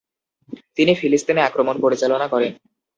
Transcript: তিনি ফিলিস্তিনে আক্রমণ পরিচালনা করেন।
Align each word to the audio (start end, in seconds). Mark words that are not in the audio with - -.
তিনি 0.77 0.91
ফিলিস্তিনে 0.95 1.41
আক্রমণ 1.43 1.75
পরিচালনা 1.81 2.27
করেন। 2.27 2.51